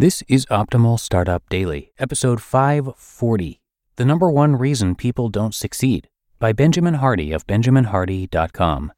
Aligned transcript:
This 0.00 0.22
is 0.28 0.46
Optimal 0.46 0.98
Startup 0.98 1.46
Daily, 1.50 1.92
episode 1.98 2.40
540 2.40 3.60
The 3.96 4.04
Number 4.06 4.30
One 4.30 4.56
Reason 4.56 4.94
People 4.94 5.28
Don't 5.28 5.54
Succeed 5.54 6.08
by 6.38 6.54
Benjamin 6.54 6.94
Hardy 6.94 7.32
of 7.32 7.46
BenjaminHardy.com. 7.46 8.92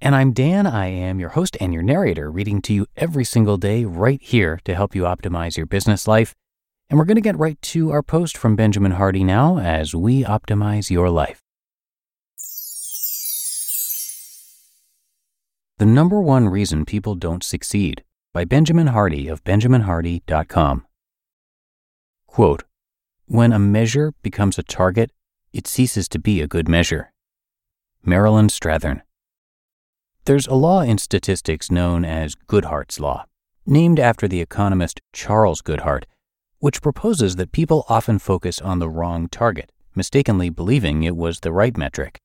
And 0.00 0.14
I'm 0.14 0.32
Dan. 0.32 0.64
I 0.64 0.86
am 0.86 1.18
your 1.18 1.30
host 1.30 1.56
and 1.60 1.74
your 1.74 1.82
narrator, 1.82 2.30
reading 2.30 2.62
to 2.62 2.72
you 2.72 2.86
every 2.96 3.24
single 3.24 3.56
day 3.56 3.84
right 3.84 4.22
here 4.22 4.60
to 4.64 4.76
help 4.76 4.94
you 4.94 5.02
optimize 5.02 5.56
your 5.56 5.66
business 5.66 6.06
life. 6.06 6.32
And 6.88 6.96
we're 6.96 7.06
going 7.06 7.16
to 7.16 7.20
get 7.20 7.36
right 7.36 7.60
to 7.62 7.90
our 7.90 8.04
post 8.04 8.38
from 8.38 8.54
Benjamin 8.54 8.92
Hardy 8.92 9.24
now 9.24 9.58
as 9.58 9.96
we 9.96 10.22
optimize 10.22 10.90
your 10.90 11.10
life. 11.10 11.40
The 15.78 15.86
Number 15.86 16.20
One 16.20 16.48
Reason 16.48 16.84
People 16.84 17.16
Don't 17.16 17.42
Succeed 17.42 18.04
by 18.36 18.44
Benjamin 18.44 18.88
Hardy 18.88 19.28
of 19.28 19.42
BenjaminHardy.com. 19.44 20.84
Quote, 22.26 22.64
When 23.24 23.50
a 23.50 23.58
measure 23.58 24.12
becomes 24.20 24.58
a 24.58 24.62
target, 24.62 25.10
it 25.54 25.66
ceases 25.66 26.06
to 26.10 26.18
be 26.18 26.42
a 26.42 26.46
good 26.46 26.68
measure. 26.68 27.14
Marilyn 28.04 28.48
Strathern. 28.48 29.00
There's 30.26 30.46
a 30.46 30.54
law 30.54 30.82
in 30.82 30.98
statistics 30.98 31.70
known 31.70 32.04
as 32.04 32.34
Goodhart's 32.34 33.00
Law, 33.00 33.24
named 33.64 33.98
after 33.98 34.28
the 34.28 34.42
economist 34.42 35.00
Charles 35.14 35.62
Goodhart, 35.62 36.02
which 36.58 36.82
proposes 36.82 37.36
that 37.36 37.52
people 37.52 37.86
often 37.88 38.18
focus 38.18 38.60
on 38.60 38.80
the 38.80 38.90
wrong 38.90 39.30
target, 39.30 39.72
mistakenly 39.94 40.50
believing 40.50 41.04
it 41.04 41.16
was 41.16 41.40
the 41.40 41.52
right 41.52 41.74
metric. 41.74 42.20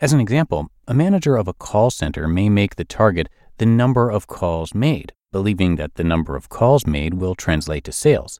As 0.00 0.12
an 0.12 0.18
example, 0.18 0.72
a 0.88 0.92
manager 0.92 1.36
of 1.36 1.46
a 1.46 1.54
call 1.54 1.90
center 1.90 2.26
may 2.26 2.48
make 2.48 2.74
the 2.74 2.84
target 2.84 3.28
the 3.58 3.66
number 3.66 4.10
of 4.10 4.26
calls 4.26 4.74
made, 4.74 5.12
believing 5.32 5.76
that 5.76 5.94
the 5.94 6.04
number 6.04 6.36
of 6.36 6.48
calls 6.48 6.86
made 6.86 7.14
will 7.14 7.34
translate 7.34 7.82
to 7.84 7.92
sales. 7.92 8.38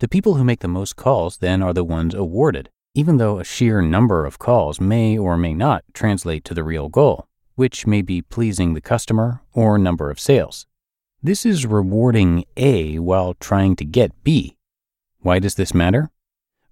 The 0.00 0.08
people 0.08 0.34
who 0.34 0.44
make 0.44 0.60
the 0.60 0.68
most 0.68 0.96
calls 0.96 1.38
then 1.38 1.62
are 1.62 1.72
the 1.72 1.84
ones 1.84 2.14
awarded, 2.14 2.68
even 2.94 3.16
though 3.16 3.38
a 3.38 3.44
sheer 3.44 3.80
number 3.80 4.26
of 4.26 4.38
calls 4.38 4.80
may 4.80 5.16
or 5.16 5.36
may 5.36 5.54
not 5.54 5.84
translate 5.94 6.44
to 6.44 6.54
the 6.54 6.64
real 6.64 6.88
goal, 6.88 7.26
which 7.54 7.86
may 7.86 8.02
be 8.02 8.20
pleasing 8.20 8.74
the 8.74 8.80
customer 8.80 9.40
or 9.52 9.78
number 9.78 10.10
of 10.10 10.20
sales. 10.20 10.66
This 11.22 11.46
is 11.46 11.64
rewarding 11.64 12.44
A 12.56 12.98
while 12.98 13.34
trying 13.34 13.76
to 13.76 13.84
get 13.84 14.12
B. 14.24 14.56
Why 15.20 15.38
does 15.38 15.54
this 15.54 15.72
matter? 15.72 16.10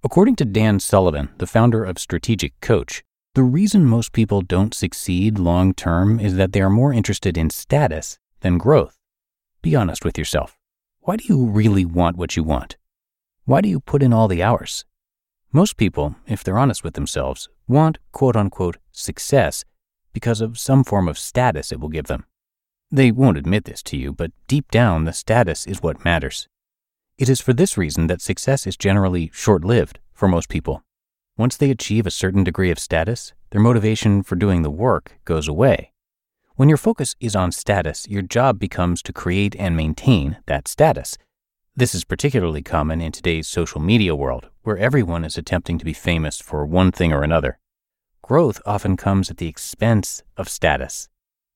According 0.05 0.37
to 0.37 0.45
Dan 0.45 0.79
Sullivan, 0.81 1.31
the 1.39 1.47
founder 1.47 1.85
of 1.85 1.99
Strategic 1.99 2.61
Coach, 2.61 3.03
the 3.35 3.45
reason 3.45 3.87
most 3.87 4.13
people 4.13 4.43
don't 4.43 4.75
succeed 4.75 5.39
long 5.39 5.73
term 5.73 6.21
is 6.21 6.35
that 6.35 6.53
they 6.53 6.61
are 6.61 6.69
more 6.69 6.93
interested 6.93 7.39
in 7.39 7.49
status 7.49 8.19
than 8.41 8.59
growth. 8.59 8.99
Be 9.63 9.77
honest 9.77 10.05
with 10.05 10.19
yourself. 10.19 10.59
Why 11.03 11.15
do 11.15 11.25
you 11.29 11.47
really 11.47 11.85
want 11.85 12.17
what 12.17 12.37
you 12.37 12.43
want? 12.43 12.77
Why 13.45 13.61
do 13.61 13.69
you 13.69 13.79
put 13.79 14.03
in 14.03 14.13
all 14.13 14.27
the 14.27 14.43
hours? 14.43 14.85
Most 15.53 15.77
people, 15.77 16.17
if 16.27 16.43
they're 16.43 16.59
honest 16.59 16.83
with 16.83 16.95
themselves, 16.95 17.49
want 17.69 17.99
quote 18.11 18.35
unquote 18.35 18.79
success 18.91 19.65
because 20.13 20.41
of 20.41 20.59
some 20.59 20.83
form 20.83 21.07
of 21.07 21.17
status 21.17 21.71
it 21.71 21.79
will 21.79 21.89
give 21.89 22.07
them. 22.07 22.25
They 22.91 23.13
won't 23.13 23.39
admit 23.39 23.65
this 23.65 23.85
to 23.85 23.97
you, 23.97 24.13
but 24.13 24.33
deep 24.49 24.69
down, 24.73 25.05
the 25.05 25.13
status 25.13 25.65
is 25.65 25.81
what 25.81 26.05
matters. 26.05 26.49
It 27.17 27.29
is 27.29 27.41
for 27.41 27.53
this 27.53 27.79
reason 27.79 28.09
that 28.09 28.21
success 28.21 28.67
is 28.67 28.77
generally 28.77 29.31
short 29.33 29.65
lived 29.65 30.01
for 30.13 30.27
most 30.27 30.49
people. 30.49 30.83
Once 31.39 31.57
they 31.57 31.71
achieve 31.71 32.05
a 32.05 32.11
certain 32.11 32.43
degree 32.43 32.73
of 32.73 32.81
status, 32.81 33.33
their 33.51 33.61
motivation 33.61 34.25
for 34.25 34.35
doing 34.35 34.63
the 34.63 34.71
work 34.71 35.21
goes 35.25 35.47
away. 35.47 35.92
When 36.63 36.69
your 36.69 36.79
focus 36.79 37.17
is 37.19 37.35
on 37.35 37.51
status, 37.51 38.07
your 38.09 38.23
job 38.23 38.61
becomes 38.61 39.03
to 39.03 39.13
create 39.13 39.57
and 39.59 39.77
maintain 39.77 40.37
that 40.47 40.69
status. 40.69 41.19
This 41.75 41.93
is 41.93 42.05
particularly 42.05 42.63
common 42.63 43.01
in 43.01 43.11
today's 43.11 43.49
social 43.49 43.81
media 43.81 44.15
world, 44.15 44.49
where 44.63 44.79
everyone 44.79 45.25
is 45.25 45.37
attempting 45.37 45.77
to 45.79 45.85
be 45.85 45.93
famous 45.93 46.41
for 46.41 46.65
one 46.65 46.93
thing 46.93 47.13
or 47.13 47.25
another. 47.25 47.59
Growth 48.23 48.63
often 48.65 48.97
comes 48.97 49.29
at 49.29 49.39
the 49.39 49.49
expense 49.49 50.23
of 50.36 50.48
status. 50.48 51.09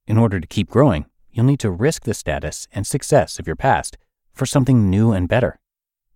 In 0.08 0.18
order 0.18 0.40
to 0.40 0.46
keep 0.48 0.68
growing, 0.68 1.06
you'll 1.30 1.46
need 1.46 1.60
to 1.60 1.70
risk 1.70 2.02
the 2.02 2.12
status 2.12 2.66
and 2.72 2.84
success 2.84 3.38
of 3.38 3.46
your 3.46 3.54
past 3.54 3.96
for 4.32 4.44
something 4.44 4.90
new 4.90 5.12
and 5.12 5.28
better. 5.28 5.60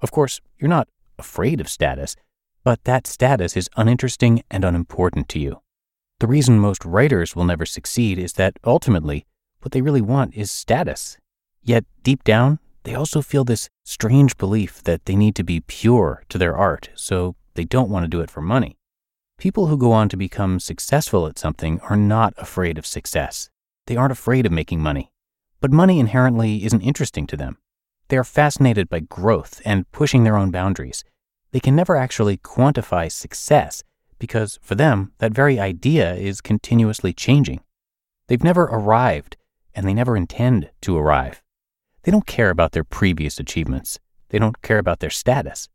Of 0.01 0.11
course, 0.11 0.41
you're 0.59 0.69
not 0.69 0.89
afraid 1.17 1.61
of 1.61 1.69
status, 1.69 2.17
but 2.65 2.83
that 2.87 3.07
status 3.07 3.57
is 3.57 3.71
uninteresting 3.77 4.43
and 4.51 4.65
unimportant 4.65 5.29
to 5.29 5.39
you. 5.39 5.61
The 6.21 6.27
reason 6.27 6.59
most 6.59 6.85
writers 6.85 7.35
will 7.35 7.45
never 7.45 7.65
succeed 7.65 8.19
is 8.19 8.35
that 8.35 8.59
ultimately, 8.63 9.25
what 9.61 9.73
they 9.73 9.81
really 9.81 10.03
want 10.03 10.35
is 10.35 10.53
status. 10.53 11.17
Yet, 11.63 11.87
deep 12.03 12.25
down, 12.25 12.59
they 12.85 12.95
also 12.95 13.23
feel 13.23 13.43
this 13.43 13.71
strange 13.85 14.37
belief 14.37 14.83
that 14.85 15.07
they 15.07 15.17
need 15.17 15.35
to 15.37 15.43
be 15.43 15.61
pure 15.61 16.23
to 16.29 16.37
their 16.37 16.55
art, 16.55 16.91
so 16.95 17.37
they 17.55 17.65
don't 17.65 17.89
want 17.89 18.05
to 18.05 18.09
do 18.09 18.21
it 18.21 18.31
for 18.31 18.43
money. 18.43 18.77
People 19.39 19.69
who 19.69 19.79
go 19.79 19.93
on 19.93 20.11
to 20.11 20.17
become 20.19 20.61
successful 20.61 21.27
at 21.27 21.39
something 21.39 21.81
are 21.89 21.97
not 21.97 22.35
afraid 22.37 22.77
of 22.77 22.85
success. 22.85 23.49
They 23.87 23.97
aren't 23.97 24.13
afraid 24.13 24.45
of 24.45 24.53
making 24.53 24.81
money. 24.81 25.13
But 25.59 25.73
money 25.73 25.99
inherently 25.99 26.67
isn't 26.67 26.83
interesting 26.83 27.27
to 27.29 27.37
them. 27.39 27.57
They 28.09 28.19
are 28.19 28.25
fascinated 28.25 28.91
by 28.91 29.01
growth 29.01 29.63
and 29.65 29.91
pushing 29.91 30.25
their 30.25 30.37
own 30.37 30.51
boundaries. 30.51 31.03
They 31.53 31.61
can 31.61 31.75
never 31.75 31.97
actually 31.97 32.37
quantify 32.37 33.11
success 33.11 33.83
because 34.21 34.61
for 34.63 34.77
them, 34.77 35.11
that 35.19 35.33
very 35.33 35.59
idea 35.59 36.15
is 36.15 36.41
continuously 36.41 37.13
changing. 37.13 37.61
They've 38.29 38.45
never 38.45 38.65
arrived, 38.65 39.37
and 39.75 39.89
they 39.89 39.95
never 39.95 40.17
intend 40.17 40.71
to 40.83 40.97
arrive. 40.97 41.43
They 42.05 42.13
don't 42.13 42.27
care 42.27 42.51
about 42.51 42.71
their 42.71 42.85
previous 42.85 43.41
achievements. 43.41 43.99
They 44.29 44.39
don't 44.39 44.63
care 44.63 44.79
about 44.79 45.01
their 45.01 45.11
status. 45.11 45.69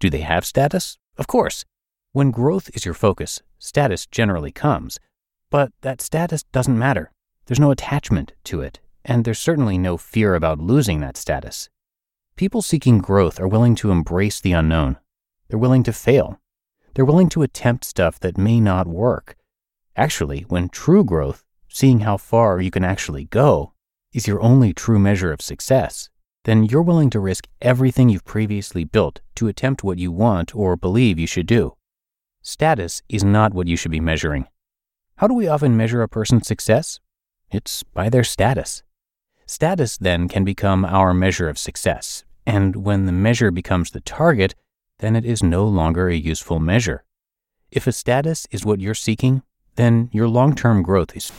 Do 0.00 0.10
they 0.10 0.22
have 0.22 0.44
status? 0.44 0.98
Of 1.16 1.28
course. 1.28 1.64
When 2.12 2.32
growth 2.32 2.70
is 2.74 2.84
your 2.84 2.94
focus, 2.94 3.42
status 3.58 4.06
generally 4.06 4.50
comes. 4.50 4.98
But 5.50 5.72
that 5.82 6.00
status 6.00 6.42
doesn't 6.42 6.78
matter. 6.78 7.12
There's 7.46 7.60
no 7.60 7.70
attachment 7.70 8.32
to 8.44 8.60
it, 8.60 8.80
and 9.04 9.24
there's 9.24 9.38
certainly 9.38 9.78
no 9.78 9.96
fear 9.96 10.34
about 10.34 10.58
losing 10.58 11.00
that 11.00 11.16
status. 11.16 11.68
People 12.36 12.62
seeking 12.62 12.98
growth 12.98 13.38
are 13.38 13.48
willing 13.48 13.74
to 13.76 13.90
embrace 13.90 14.40
the 14.40 14.52
unknown. 14.52 14.96
They're 15.48 15.58
willing 15.58 15.82
to 15.84 15.92
fail. 15.92 16.40
They're 16.94 17.04
willing 17.04 17.28
to 17.30 17.42
attempt 17.42 17.84
stuff 17.84 18.18
that 18.20 18.38
may 18.38 18.60
not 18.60 18.86
work. 18.86 19.36
Actually, 19.96 20.42
when 20.48 20.68
true 20.68 21.04
growth, 21.04 21.44
seeing 21.68 22.00
how 22.00 22.16
far 22.16 22.60
you 22.60 22.70
can 22.70 22.84
actually 22.84 23.24
go, 23.24 23.72
is 24.12 24.26
your 24.26 24.42
only 24.42 24.72
true 24.72 24.98
measure 24.98 25.32
of 25.32 25.40
success, 25.40 26.08
then 26.44 26.64
you're 26.64 26.82
willing 26.82 27.10
to 27.10 27.20
risk 27.20 27.46
everything 27.60 28.08
you've 28.08 28.24
previously 28.24 28.84
built 28.84 29.20
to 29.34 29.46
attempt 29.46 29.84
what 29.84 29.98
you 29.98 30.10
want 30.10 30.54
or 30.54 30.76
believe 30.76 31.18
you 31.18 31.26
should 31.26 31.46
do. 31.46 31.76
Status 32.42 33.02
is 33.08 33.22
not 33.22 33.52
what 33.52 33.66
you 33.66 33.76
should 33.76 33.90
be 33.90 34.00
measuring. 34.00 34.46
How 35.16 35.28
do 35.28 35.34
we 35.34 35.48
often 35.48 35.76
measure 35.76 36.02
a 36.02 36.08
person's 36.08 36.46
success? 36.46 36.98
It's 37.50 37.82
by 37.82 38.08
their 38.08 38.24
status. 38.24 38.82
Status 39.46 39.98
then 39.98 40.28
can 40.28 40.44
become 40.44 40.84
our 40.84 41.12
measure 41.12 41.48
of 41.48 41.58
success, 41.58 42.24
and 42.46 42.76
when 42.76 43.06
the 43.06 43.12
measure 43.12 43.50
becomes 43.50 43.90
the 43.90 44.00
target, 44.00 44.54
then 45.00 45.16
it 45.16 45.24
is 45.24 45.42
no 45.42 45.66
longer 45.66 46.08
a 46.08 46.14
useful 46.14 46.60
measure. 46.60 47.04
If 47.70 47.86
a 47.86 47.92
status 47.92 48.46
is 48.50 48.64
what 48.64 48.80
you're 48.80 48.94
seeking, 48.94 49.42
then 49.76 50.08
your 50.12 50.28
long 50.28 50.54
term 50.54 50.82
growth 50.82 51.16
is. 51.16 51.32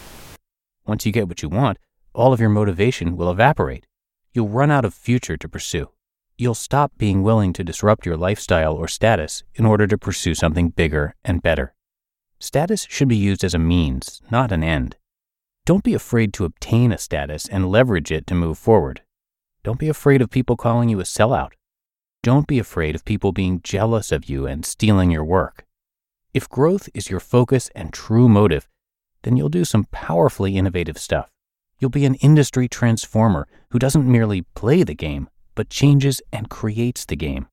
Once 0.86 1.06
you 1.06 1.12
get 1.12 1.28
what 1.28 1.42
you 1.42 1.50
want, 1.50 1.78
all 2.14 2.34
of 2.34 2.40
your 2.40 2.50
motivation 2.50 3.16
will 3.16 3.32
evaporate. 3.32 3.86
You'll 4.34 4.50
run 4.50 4.72
out 4.72 4.86
of 4.86 4.94
future 4.94 5.38
to 5.38 5.50
pursue. 5.50 5.90
You'll 6.38 6.56
stop 6.56 6.94
being 6.98 7.22
willing 7.22 7.54
to 7.54 7.64
disrupt 7.64 8.06
your 8.06 8.18
lifestyle 8.18 8.74
or 8.74 8.88
status 8.88 9.44
in 9.56 9.66
order 9.66 9.86
to 9.88 9.98
pursue 9.98 10.34
something 10.34 10.70
bigger 10.70 11.16
and 11.24 11.42
better. 11.42 11.74
Status 12.40 12.88
should 12.90 13.08
be 13.08 13.16
used 13.16 13.44
as 13.44 13.54
a 13.54 13.60
means, 13.60 14.22
not 14.32 14.52
an 14.52 14.64
end. 14.64 14.98
Don't 15.66 15.84
be 15.84 15.94
afraid 15.94 16.34
to 16.34 16.46
obtain 16.46 16.92
a 16.92 16.98
status 16.98 17.48
and 17.48 17.70
leverage 17.70 18.12
it 18.12 18.26
to 18.28 18.34
move 18.34 18.58
forward. 18.58 19.04
Don't 19.64 19.78
be 19.78 19.90
afraid 19.90 20.22
of 20.22 20.32
people 20.32 20.58
calling 20.58 20.90
you 20.90 21.00
a 21.00 21.04
sellout. 21.04 21.52
Don't 22.24 22.46
be 22.46 22.60
afraid 22.60 22.94
of 22.94 23.04
people 23.04 23.32
being 23.32 23.62
jealous 23.64 24.12
of 24.12 24.30
you 24.30 24.46
and 24.46 24.64
stealing 24.64 25.10
your 25.10 25.24
work. 25.24 25.66
If 26.36 26.48
growth 26.48 26.88
is 26.94 27.10
your 27.10 27.20
focus 27.20 27.72
and 27.74 27.92
true 27.92 28.30
motive, 28.30 28.68
then 29.24 29.38
you'll 29.38 29.50
do 29.50 29.66
some 29.66 29.86
powerfully 29.86 30.56
innovative 30.56 31.00
stuff. 31.00 31.32
You'll 31.80 31.90
be 31.90 32.06
an 32.06 32.14
industry 32.16 32.68
transformer 32.68 33.48
who 33.72 33.80
doesn't 33.80 34.06
merely 34.06 34.44
play 34.54 34.84
the 34.84 34.94
game, 34.94 35.30
but 35.56 35.72
changes 35.72 36.22
and 36.32 36.48
creates 36.48 37.06
the 37.06 37.16
game. 37.16 37.48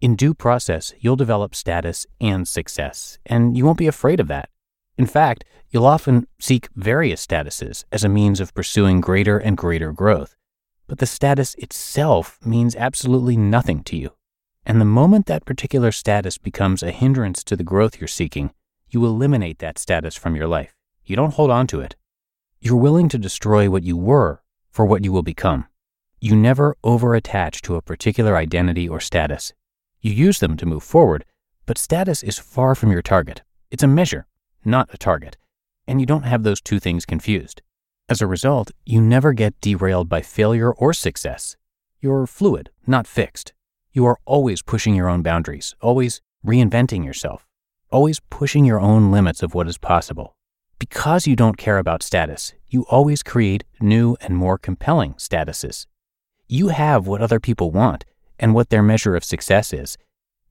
In 0.00 0.14
due 0.14 0.32
process, 0.32 0.92
you'll 1.00 1.16
develop 1.16 1.52
status 1.52 2.06
and 2.20 2.46
success, 2.46 3.18
and 3.26 3.56
you 3.56 3.64
won't 3.64 3.78
be 3.78 3.88
afraid 3.88 4.20
of 4.20 4.28
that. 4.28 4.48
In 4.96 5.06
fact, 5.06 5.44
you'll 5.70 5.86
often 5.86 6.28
seek 6.38 6.68
various 6.76 7.26
statuses 7.26 7.84
as 7.90 8.04
a 8.04 8.08
means 8.08 8.38
of 8.38 8.54
pursuing 8.54 9.00
greater 9.00 9.38
and 9.38 9.56
greater 9.56 9.90
growth 9.90 10.36
but 10.86 10.98
the 10.98 11.06
status 11.06 11.54
itself 11.56 12.38
means 12.44 12.76
absolutely 12.76 13.36
nothing 13.36 13.82
to 13.84 13.96
you. 13.96 14.10
And 14.66 14.80
the 14.80 14.86
moment 14.86 15.26
that 15.26 15.44
particular 15.44 15.92
status 15.92 16.38
becomes 16.38 16.82
a 16.82 16.90
hindrance 16.90 17.44
to 17.44 17.56
the 17.56 17.64
growth 17.64 18.00
you're 18.00 18.08
seeking, 18.08 18.52
you 18.88 19.04
eliminate 19.04 19.58
that 19.58 19.78
status 19.78 20.16
from 20.16 20.36
your 20.36 20.46
life. 20.46 20.74
You 21.04 21.16
don't 21.16 21.34
hold 21.34 21.50
on 21.50 21.66
to 21.68 21.80
it. 21.80 21.96
You're 22.60 22.76
willing 22.76 23.08
to 23.10 23.18
destroy 23.18 23.68
what 23.68 23.82
you 23.82 23.96
were 23.96 24.42
for 24.70 24.86
what 24.86 25.04
you 25.04 25.12
will 25.12 25.22
become. 25.22 25.66
You 26.20 26.34
never 26.34 26.76
over-attach 26.82 27.60
to 27.62 27.76
a 27.76 27.82
particular 27.82 28.36
identity 28.36 28.88
or 28.88 29.00
status. 29.00 29.52
You 30.00 30.12
use 30.12 30.38
them 30.38 30.56
to 30.56 30.66
move 30.66 30.82
forward, 30.82 31.24
but 31.66 31.76
status 31.76 32.22
is 32.22 32.38
far 32.38 32.74
from 32.74 32.90
your 32.90 33.02
target. 33.02 33.42
It's 33.70 33.82
a 33.82 33.86
measure, 33.86 34.26
not 34.64 34.88
a 34.92 34.98
target, 34.98 35.36
and 35.86 36.00
you 36.00 36.06
don't 36.06 36.22
have 36.22 36.42
those 36.42 36.60
two 36.60 36.80
things 36.80 37.04
confused. 37.04 37.60
As 38.06 38.20
a 38.20 38.26
result, 38.26 38.70
you 38.84 39.00
never 39.00 39.32
get 39.32 39.58
derailed 39.62 40.10
by 40.10 40.20
failure 40.20 40.70
or 40.70 40.92
success. 40.92 41.56
You're 42.00 42.26
fluid, 42.26 42.70
not 42.86 43.06
fixed. 43.06 43.54
You 43.92 44.04
are 44.04 44.18
always 44.26 44.60
pushing 44.60 44.94
your 44.94 45.08
own 45.08 45.22
boundaries, 45.22 45.74
always 45.80 46.20
reinventing 46.46 47.02
yourself, 47.02 47.46
always 47.90 48.20
pushing 48.28 48.66
your 48.66 48.78
own 48.78 49.10
limits 49.10 49.42
of 49.42 49.54
what 49.54 49.68
is 49.68 49.78
possible. 49.78 50.36
Because 50.78 51.26
you 51.26 51.34
don't 51.34 51.56
care 51.56 51.78
about 51.78 52.02
status, 52.02 52.52
you 52.68 52.84
always 52.90 53.22
create 53.22 53.64
new 53.80 54.18
and 54.20 54.36
more 54.36 54.58
compelling 54.58 55.14
statuses. 55.14 55.86
You 56.46 56.68
have 56.68 57.06
what 57.06 57.22
other 57.22 57.40
people 57.40 57.70
want 57.70 58.04
and 58.38 58.52
what 58.52 58.68
their 58.68 58.82
measure 58.82 59.16
of 59.16 59.24
success 59.24 59.72
is, 59.72 59.96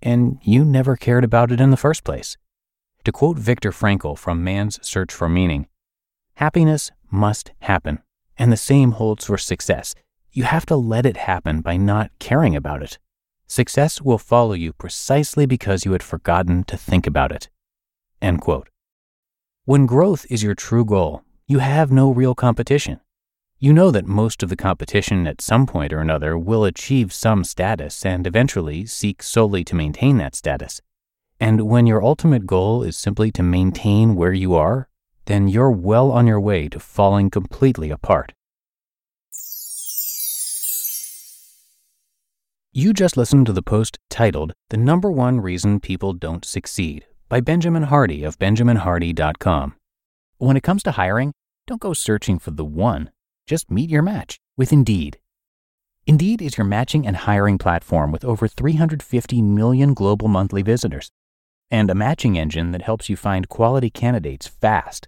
and 0.01 0.39
you 0.41 0.65
never 0.65 0.95
cared 0.95 1.23
about 1.23 1.51
it 1.51 1.61
in 1.61 1.69
the 1.69 1.77
first 1.77 2.03
place. 2.03 2.35
To 3.03 3.11
quote 3.11 3.37
Viktor 3.37 3.69
Frankl 3.69 4.17
from 4.17 4.43
Man's 4.43 4.79
Search 4.81 5.13
for 5.13 5.29
Meaning, 5.29 5.67
happiness 6.37 6.89
must 7.13 7.51
happen, 7.59 7.99
and 8.37 8.51
the 8.51 8.57
same 8.57 8.93
holds 8.93 9.25
for 9.25 9.37
success. 9.37 9.95
You 10.31 10.43
have 10.43 10.65
to 10.65 10.75
let 10.75 11.05
it 11.05 11.15
happen 11.15 11.61
by 11.61 11.77
not 11.77 12.11
caring 12.19 12.55
about 12.55 12.81
it. 12.81 12.97
Success 13.45 14.01
will 14.01 14.17
follow 14.17 14.53
you 14.53 14.73
precisely 14.73 15.45
because 15.45 15.85
you 15.85 15.91
had 15.91 16.01
forgotten 16.01 16.63
to 16.63 16.75
think 16.75 17.05
about 17.05 17.31
it. 17.31 17.49
End 18.21 18.41
quote. 18.41 18.67
When 19.65 19.85
growth 19.85 20.25
is 20.29 20.41
your 20.41 20.55
true 20.55 20.83
goal, 20.83 21.21
you 21.45 21.59
have 21.59 21.91
no 21.91 22.09
real 22.11 22.33
competition. 22.33 22.99
You 23.59 23.71
know 23.73 23.91
that 23.91 24.07
most 24.07 24.41
of 24.43 24.49
the 24.49 24.55
competition 24.55 25.27
at 25.27 25.39
some 25.39 25.67
point 25.67 25.93
or 25.93 25.99
another 25.99 26.37
will 26.37 26.65
achieve 26.65 27.13
some 27.13 27.43
status 27.43 28.05
and 28.05 28.25
eventually 28.25 28.85
seek 28.85 29.21
solely 29.21 29.63
to 29.65 29.75
maintain 29.75 30.17
that 30.17 30.35
status. 30.35 30.81
And 31.39 31.61
when 31.61 31.85
your 31.85 32.03
ultimate 32.03 32.45
goal 32.45 32.83
is 32.83 32.97
simply 32.97 33.31
to 33.33 33.43
maintain 33.43 34.15
where 34.15 34.33
you 34.33 34.55
are, 34.55 34.89
then 35.25 35.47
you're 35.47 35.71
well 35.71 36.11
on 36.11 36.27
your 36.27 36.39
way 36.39 36.67
to 36.69 36.79
falling 36.79 37.29
completely 37.29 37.89
apart. 37.89 38.33
You 42.71 42.91
just 42.91 43.17
listened 43.17 43.45
to 43.45 43.53
the 43.53 43.61
post 43.61 43.99
titled 44.09 44.53
The 44.69 44.77
Number 44.77 45.11
One 45.11 45.39
Reason 45.39 45.79
People 45.79 46.13
Don't 46.13 46.43
Succeed 46.43 47.05
by 47.29 47.39
Benjamin 47.39 47.83
Hardy 47.83 48.23
of 48.23 48.39
BenjaminHardy.com. 48.39 49.75
When 50.37 50.57
it 50.57 50.63
comes 50.63 50.83
to 50.83 50.91
hiring, 50.91 51.33
don't 51.67 51.81
go 51.81 51.93
searching 51.93 52.39
for 52.39 52.51
the 52.51 52.65
one 52.65 53.11
just 53.45 53.69
meet 53.69 53.89
your 53.89 54.01
match 54.01 54.39
with 54.57 54.71
Indeed. 54.71 55.19
Indeed 56.05 56.41
is 56.41 56.57
your 56.57 56.65
matching 56.65 57.05
and 57.05 57.15
hiring 57.15 57.57
platform 57.57 58.11
with 58.11 58.25
over 58.25 58.47
350 58.47 59.41
million 59.41 59.93
global 59.93 60.27
monthly 60.27 60.61
visitors 60.61 61.11
and 61.71 61.89
a 61.89 61.95
matching 61.95 62.37
engine 62.37 62.71
that 62.71 62.83
helps 62.83 63.09
you 63.09 63.15
find 63.15 63.49
quality 63.49 63.89
candidates 63.89 64.47
fast. 64.47 65.07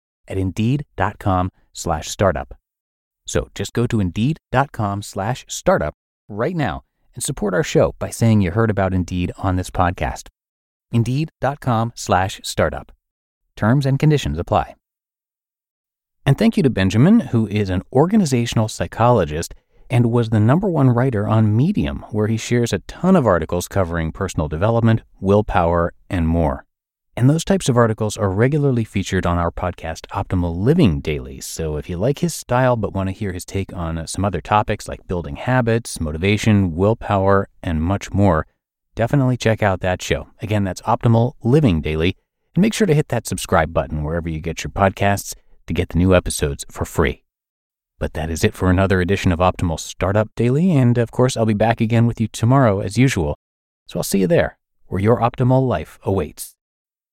at 0.31 0.37
indeed.com 0.37 1.51
slash 1.73 2.09
startup. 2.09 2.55
So 3.27 3.49
just 3.53 3.73
go 3.73 3.85
to 3.87 3.99
indeed.com 3.99 5.03
slash 5.03 5.45
startup 5.47 5.93
right 6.27 6.55
now 6.55 6.83
and 7.13 7.23
support 7.23 7.53
our 7.53 7.63
show 7.63 7.93
by 7.99 8.09
saying 8.09 8.41
you 8.41 8.51
heard 8.51 8.69
about 8.69 8.93
Indeed 8.93 9.31
on 9.37 9.57
this 9.57 9.69
podcast. 9.69 10.27
Indeed.com 10.91 11.93
slash 11.95 12.41
startup. 12.43 12.91
Terms 13.55 13.85
and 13.85 13.99
conditions 13.99 14.39
apply. 14.39 14.75
And 16.25 16.37
thank 16.37 16.55
you 16.55 16.63
to 16.63 16.69
Benjamin, 16.69 17.19
who 17.19 17.47
is 17.47 17.69
an 17.69 17.83
organizational 17.91 18.67
psychologist 18.67 19.53
and 19.89 20.11
was 20.11 20.29
the 20.29 20.39
number 20.39 20.69
one 20.69 20.89
writer 20.89 21.27
on 21.27 21.55
Medium, 21.55 22.05
where 22.11 22.27
he 22.27 22.37
shares 22.37 22.71
a 22.71 22.79
ton 22.79 23.15
of 23.15 23.27
articles 23.27 23.67
covering 23.67 24.11
personal 24.11 24.47
development, 24.47 25.01
willpower, 25.19 25.93
and 26.09 26.27
more. 26.27 26.65
And 27.17 27.29
those 27.29 27.43
types 27.43 27.67
of 27.67 27.75
articles 27.75 28.15
are 28.15 28.29
regularly 28.29 28.85
featured 28.85 29.25
on 29.25 29.37
our 29.37 29.51
podcast, 29.51 30.07
Optimal 30.07 30.55
Living 30.55 31.01
Daily. 31.01 31.41
So 31.41 31.75
if 31.75 31.89
you 31.89 31.97
like 31.97 32.19
his 32.19 32.33
style 32.33 32.77
but 32.77 32.93
want 32.93 33.09
to 33.09 33.13
hear 33.13 33.33
his 33.33 33.43
take 33.43 33.73
on 33.73 33.97
uh, 33.97 34.05
some 34.05 34.23
other 34.23 34.39
topics 34.39 34.87
like 34.87 35.07
building 35.07 35.35
habits, 35.35 35.99
motivation, 35.99 36.73
willpower, 36.73 37.49
and 37.61 37.81
much 37.81 38.11
more, 38.13 38.47
definitely 38.95 39.35
check 39.35 39.61
out 39.61 39.81
that 39.81 40.01
show. 40.01 40.29
Again, 40.41 40.63
that's 40.63 40.81
Optimal 40.83 41.33
Living 41.43 41.81
Daily. 41.81 42.15
And 42.55 42.61
make 42.61 42.73
sure 42.73 42.87
to 42.87 42.93
hit 42.93 43.09
that 43.09 43.27
subscribe 43.27 43.73
button 43.73 44.03
wherever 44.03 44.29
you 44.29 44.39
get 44.39 44.63
your 44.63 44.71
podcasts 44.71 45.35
to 45.67 45.73
get 45.73 45.89
the 45.89 45.97
new 45.97 46.15
episodes 46.15 46.65
for 46.71 46.85
free. 46.85 47.23
But 47.99 48.13
that 48.13 48.31
is 48.31 48.43
it 48.43 48.55
for 48.55 48.69
another 48.69 49.01
edition 49.01 49.31
of 49.31 49.39
Optimal 49.39 49.79
Startup 49.79 50.29
Daily, 50.35 50.71
and 50.71 50.97
of 50.97 51.11
course, 51.11 51.37
I'll 51.37 51.45
be 51.45 51.53
back 51.53 51.81
again 51.81 52.07
with 52.07 52.19
you 52.19 52.27
tomorrow 52.27 52.79
as 52.79 52.97
usual. 52.97 53.35
So 53.87 53.99
I'll 53.99 54.03
see 54.03 54.19
you 54.19 54.27
there, 54.27 54.57
where 54.87 55.01
your 55.01 55.19
optimal 55.19 55.67
life 55.67 55.99
awaits. 56.03 56.55